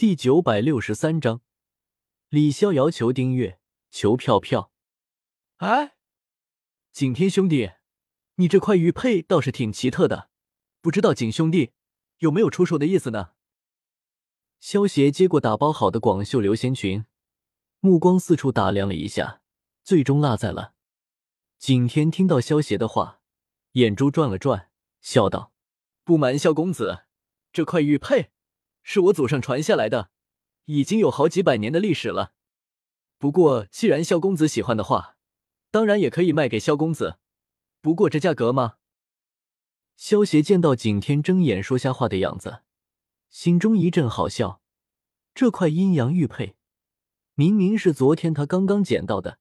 [0.00, 1.42] 第九百六十三章，
[2.30, 4.72] 李逍遥求订阅，求票票。
[5.58, 5.94] 哎，
[6.90, 7.72] 景天兄弟，
[8.36, 10.30] 你这块玉佩倒是挺奇特的，
[10.80, 11.72] 不知道景兄弟
[12.20, 13.32] 有没有出售的意思呢？
[14.58, 17.04] 萧协接过打包好的广袖流仙裙，
[17.80, 19.42] 目光四处打量了一下，
[19.84, 20.72] 最终落在了
[21.58, 22.10] 景天。
[22.10, 23.20] 听到萧协的话，
[23.72, 24.70] 眼珠转了转，
[25.02, 25.52] 笑道
[26.04, 27.04] ：“不瞒萧公子，
[27.52, 28.30] 这块玉佩……”
[28.82, 30.10] 是我祖上传下来的，
[30.64, 32.32] 已经有好几百年的历史了。
[33.18, 35.16] 不过，既然萧公子喜欢的话，
[35.70, 37.18] 当然也可以卖给萧公子。
[37.80, 38.76] 不过这价格吗？
[39.96, 42.62] 萧邪见到景天睁眼说瞎话的样子，
[43.28, 44.62] 心中一阵好笑。
[45.34, 46.56] 这块阴阳玉佩，
[47.34, 49.38] 明明是昨天他刚刚捡到的，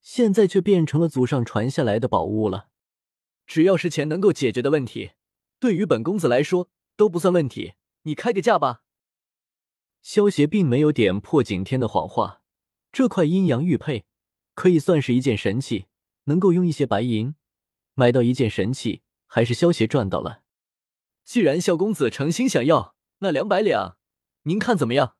[0.00, 2.68] 现在却变成了祖上传下来的宝物了。
[3.46, 5.12] 只要是钱能够解决的问题，
[5.58, 7.74] 对于本公子来说都不算问题。
[8.02, 8.82] 你开个价吧。
[10.00, 12.42] 萧协并没有点破景天的谎话，
[12.90, 14.04] 这块阴阳玉佩
[14.54, 15.86] 可以算是一件神器，
[16.24, 17.36] 能够用一些白银
[17.94, 20.42] 买到一件神器，还是萧协赚到了。
[21.24, 23.96] 既然萧公子诚心想要，那两百两，
[24.42, 25.16] 您看怎么样？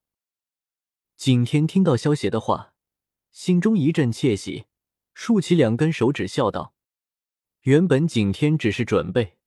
[1.16, 2.74] 景天听到萧协的话，
[3.30, 4.64] 心中一阵窃喜，
[5.14, 6.74] 竖起两根手指笑道
[7.62, 9.38] ：“原本景天只是准备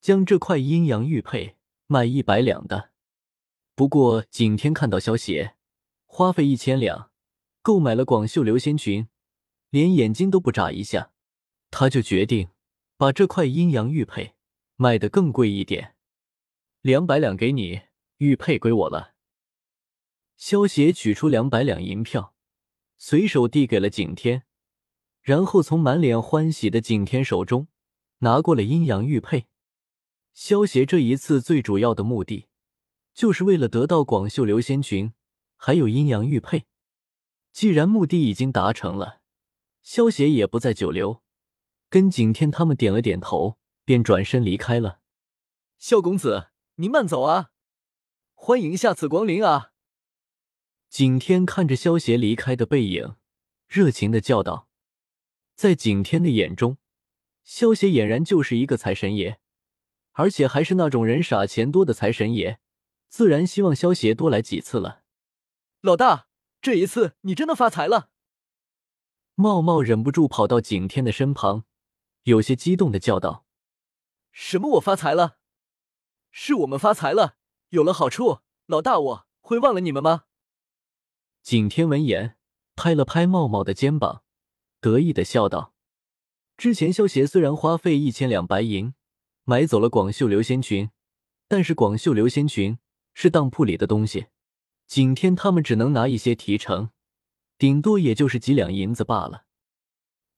[0.00, 2.90] 将这块阴阳玉佩。”卖一百两的，
[3.74, 5.56] 不过景天看到萧协
[6.06, 7.10] 花费一千两
[7.60, 9.08] 购买了广袖流仙裙，
[9.68, 11.12] 连眼睛都不眨一下，
[11.70, 12.48] 他就决定
[12.96, 14.34] 把这块阴阳玉佩
[14.76, 15.94] 卖得更贵一点，
[16.80, 17.82] 两百两给你，
[18.16, 19.14] 玉佩归我了。
[20.36, 22.34] 萧协取出两百两银票，
[22.96, 24.44] 随手递给了景天，
[25.20, 27.68] 然后从满脸欢喜的景天手中
[28.18, 29.46] 拿过了阴阳玉佩。
[30.34, 32.48] 萧协这一次最主要的目的，
[33.14, 35.12] 就是为了得到广袖流仙裙，
[35.56, 36.64] 还有阴阳玉佩。
[37.52, 39.20] 既然目的已经达成了，
[39.80, 41.22] 萧协也不再久留，
[41.88, 44.98] 跟景天他们点了点头，便转身离开了。
[45.78, 47.52] 萧公子，您慢走啊！
[48.34, 49.70] 欢迎下次光临啊！
[50.88, 53.14] 景天看着萧协离开的背影，
[53.68, 54.68] 热情的叫道。
[55.54, 56.78] 在景天的眼中，
[57.44, 59.38] 萧协俨然就是一个财神爷。
[60.14, 62.58] 而且还是那种人傻钱多的财神爷，
[63.08, 65.02] 自然希望萧协多来几次了。
[65.80, 66.28] 老大，
[66.60, 68.10] 这一次你真的发财了！
[69.34, 71.64] 茂茂忍不住跑到景天的身旁，
[72.22, 73.44] 有些激动的叫道
[74.30, 74.76] ：“什么？
[74.76, 75.38] 我发财了？
[76.30, 77.36] 是我们发财了，
[77.70, 78.38] 有了好处。
[78.66, 80.24] 老大，我会忘了你们吗？”
[81.42, 82.36] 景天闻言，
[82.76, 84.22] 拍了拍茂茂的肩膀，
[84.80, 85.74] 得意的笑道
[86.56, 88.94] ：“之前萧协虽然花费一千两白银。”
[89.46, 90.90] 买走了广袖流仙裙，
[91.48, 92.78] 但是广袖流仙裙
[93.12, 94.28] 是当铺里的东西，
[94.86, 96.90] 景天他们只能拿一些提成，
[97.58, 99.44] 顶多也就是几两银子罢了。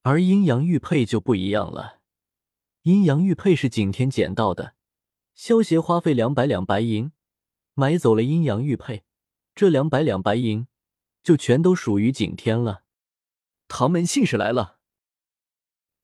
[0.03, 2.01] 而阴阳玉佩就不一样了，
[2.83, 4.75] 阴阳玉佩是景天捡到的，
[5.35, 7.13] 萧协花费两百两白银
[7.75, 9.05] 买走了阴阳玉佩，
[9.55, 10.67] 这两百两白银
[11.23, 12.83] 就全都属于景天了。
[13.69, 14.81] 唐门信使来了。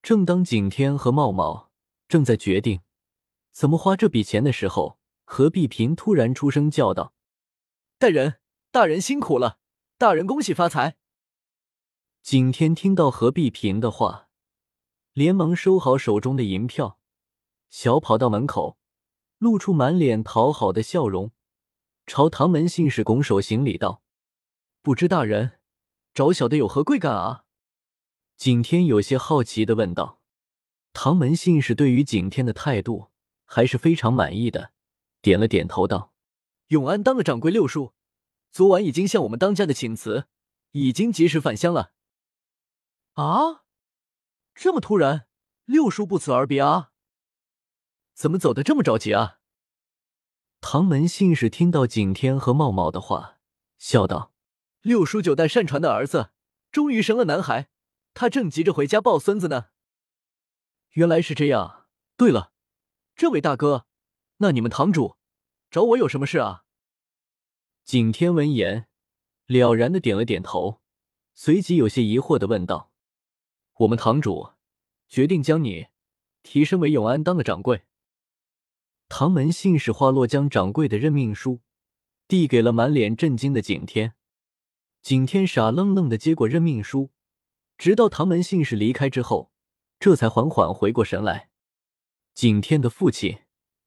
[0.03, 1.73] 正当景天和茂茂
[2.07, 2.81] 正在决定。
[3.53, 7.15] 怎么花这笔钱的时候，何必平突然出声叫道
[7.99, 8.41] ：“大人，
[8.71, 9.59] 大人辛苦了！
[9.99, 10.97] 大人恭喜发财！”
[12.23, 14.29] 景天听到何必平的话，
[15.13, 16.99] 连忙收好手中的银票，
[17.69, 18.79] 小跑到门口，
[19.39, 21.33] 露出满脸讨好的笑容，
[22.07, 24.03] 朝唐门信使拱手行礼道
[24.81, 25.61] ：“不知大人
[26.15, 27.45] 找小的有何贵干啊？”
[28.39, 30.21] 景天有些好奇的问道。
[30.95, 33.12] 唐门信使对于景天的态度。
[33.55, 34.73] 还是非常满意的，
[35.21, 36.15] 点了点头道
[36.69, 37.93] ：“永安当了掌柜六叔，
[38.51, 40.27] 昨晚已经向我们当家的请辞，
[40.71, 41.93] 已经及时返乡了。”
[43.13, 43.65] 啊，
[44.55, 45.27] 这么突然，
[45.67, 46.93] 六叔不辞而别啊？
[48.15, 49.41] 怎么走的这么着急啊？
[50.63, 53.39] 唐门信使听到景天和茂茂的话，
[53.77, 54.33] 笑道
[54.81, 56.31] ：“六叔九代善传的儿子，
[56.71, 57.69] 终于生了男孩，
[58.15, 59.67] 他正急着回家抱孙子呢。”
[60.97, 61.89] 原来是这样。
[62.17, 62.53] 对了。
[63.15, 63.87] 这位大哥，
[64.39, 65.17] 那你们堂主
[65.71, 66.65] 找我有什么事啊？
[67.85, 68.89] 景天闻言，
[69.47, 70.81] 了然的点了点头，
[71.35, 72.91] 随即有些疑惑的问道
[73.79, 74.53] ：“我们堂主
[75.09, 75.89] 决定将你
[76.43, 77.83] 提升为永安当的掌柜。”
[79.09, 81.61] 唐门信使花落将掌柜的任命书
[82.27, 84.15] 递给了满脸震惊的景天。
[85.03, 87.11] 景天傻愣愣的接过任命书，
[87.77, 89.53] 直到唐门信使离开之后，
[90.01, 91.51] 这才缓缓回过神来。
[92.35, 93.39] 景天的父亲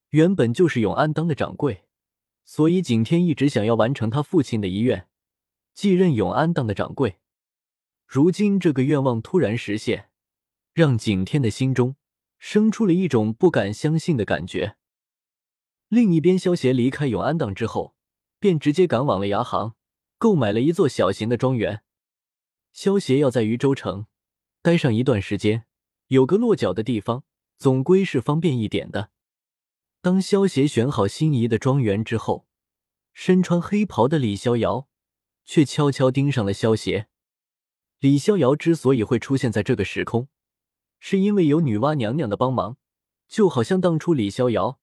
[0.09, 1.85] 原本就是永安当的掌柜，
[2.43, 5.09] 所以景天一直想要完成他父亲的遗愿，
[5.73, 7.19] 继任永安当的掌柜。
[8.05, 10.09] 如今这个愿望突然实现，
[10.73, 11.95] 让景天的心中
[12.37, 14.77] 生出了一种不敢相信的感觉。
[15.89, 17.95] 另一边，萧协离开永安当之后，
[18.39, 19.75] 便直接赶往了牙行，
[20.17, 21.83] 购买了一座小型的庄园。
[22.71, 24.05] 萧协要在渝州城
[24.61, 25.65] 待上一段时间，
[26.07, 27.23] 有个落脚的地方，
[27.57, 29.11] 总归是方便一点的。
[30.01, 32.47] 当萧协选好心仪的庄园之后，
[33.13, 34.87] 身穿黑袍的李逍遥
[35.45, 37.07] 却悄悄盯上了萧协。
[37.99, 40.27] 李逍遥之所以会出现在这个时空，
[40.99, 42.77] 是因为有女娲娘娘的帮忙，
[43.27, 44.79] 就好像当初李逍遥。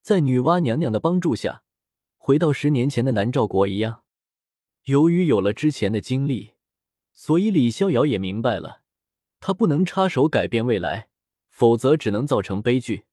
[0.00, 1.62] 在女娲娘娘的帮助下，
[2.16, 4.04] 回到十年前的南诏国一样。
[4.84, 6.52] 由于有了之前的经历，
[7.12, 8.80] 所以李逍遥也明白了，
[9.40, 11.09] 他不能插手改变未来，
[11.60, 13.04] 否则只能造成悲剧。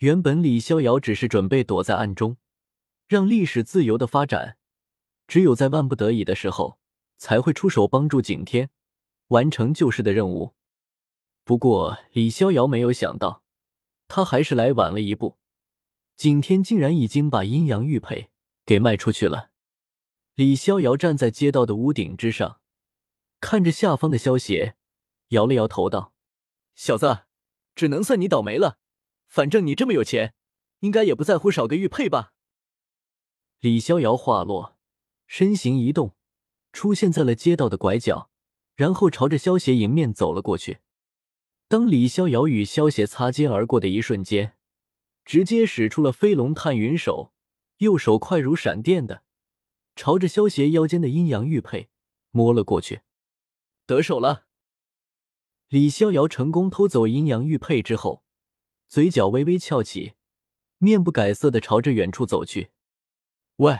[0.00, 2.36] 原本李逍遥只是准备躲在暗中，
[3.08, 4.58] 让历史自由的发展，
[5.26, 6.78] 只有在万不得已的时候，
[7.16, 8.68] 才会出手帮助景天
[9.28, 10.52] 完成救世的任务。
[11.42, 13.42] 不过李逍遥没有想到，
[14.08, 15.38] 他还是来晚了一步。
[16.16, 18.28] 景天竟然已经把阴阳玉佩
[18.66, 19.48] 给卖出去了。
[20.34, 22.60] 李逍遥站在街道的屋顶之上，
[23.40, 24.76] 看着下方的萧邪，
[25.28, 26.12] 摇了摇头道
[26.76, 27.20] ：“小子，
[27.74, 28.78] 只能算你倒霉了。
[29.26, 30.34] 反正你这么有钱，
[30.80, 32.32] 应该也不在乎少个玉佩吧？”
[33.60, 34.76] 李逍遥话落，
[35.26, 36.14] 身形一动，
[36.72, 38.30] 出现在了街道的拐角，
[38.76, 40.78] 然后朝着萧邪迎面走了过去。
[41.66, 44.56] 当李逍遥与萧邪擦肩而过的一瞬间，
[45.24, 47.32] 直接使出了飞龙探云手，
[47.78, 49.22] 右手快如闪电的
[49.96, 51.88] 朝着萧邪腰间的阴阳玉佩
[52.30, 53.00] 摸了过去。
[53.86, 54.43] 得手了！
[55.74, 58.22] 李逍遥成功偷走阴阳玉佩之后，
[58.86, 60.12] 嘴角微微翘起，
[60.78, 62.70] 面不改色的朝着远处走去。
[63.56, 63.76] 喂，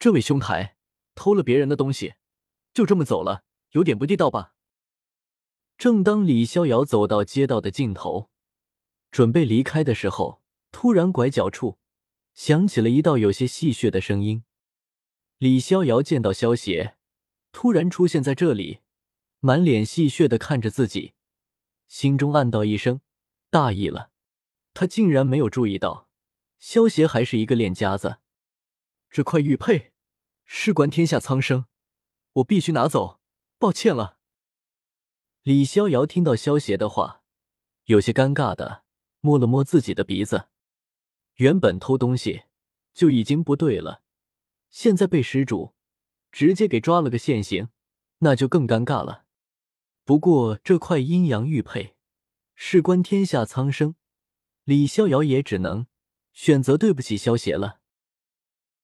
[0.00, 0.76] 这位兄台，
[1.14, 2.14] 偷了别人的东西，
[2.74, 4.54] 就这么走了，有点不地道吧？
[5.78, 8.28] 正当李逍遥走到街道的尽头，
[9.12, 10.42] 准备离开的时候。
[10.72, 11.78] 突然，拐角处
[12.34, 14.42] 响起了一道有些戏谑的声音。
[15.38, 16.96] 李逍遥见到萧邪
[17.52, 18.80] 突然出现在这里，
[19.44, 21.14] 满脸戏谑的看着自己，
[21.88, 23.00] 心中暗道一声
[23.50, 24.12] 大意了。
[24.72, 26.08] 他竟然没有注意到
[26.60, 28.18] 萧邪还是一个练家子。
[29.10, 29.94] 这块玉佩
[30.44, 31.66] 事关天下苍生，
[32.34, 33.20] 我必须拿走。
[33.58, 34.18] 抱歉了。
[35.42, 37.24] 李逍遥听到萧邪的话，
[37.86, 38.84] 有些尴尬的
[39.18, 40.46] 摸了摸自己的鼻子。
[41.34, 42.44] 原本偷东西
[42.94, 44.02] 就已经不对了，
[44.70, 45.74] 现在被施主
[46.30, 47.70] 直接给抓了个现行，
[48.18, 49.21] 那就更尴尬了。
[50.04, 51.94] 不过这块阴阳玉佩
[52.54, 53.94] 事关天下苍生，
[54.64, 55.86] 李逍遥也只能
[56.32, 57.81] 选择对不起萧邪了。